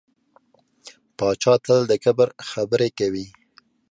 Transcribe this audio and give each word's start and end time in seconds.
پاچا 1.17 1.53
تل 1.63 1.79
د 1.87 1.93
کبر 2.03 2.27
خبرې 2.49 2.89
کوي. 2.99 3.25